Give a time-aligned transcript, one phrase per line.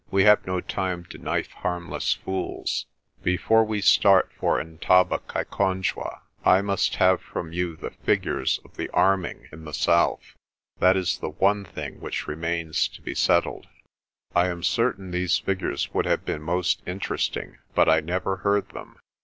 [0.09, 2.87] We have no time to knife harmless fools.
[3.21, 8.89] Before we start for Ntabakaikonjwa I must have from you the fig ures of the
[8.95, 10.33] arming in the south.
[10.79, 13.67] That is the one thing which remains to be settled."
[14.35, 18.69] I am certain these figures would have been most inter esting, but I never heard
[18.69, 18.97] them.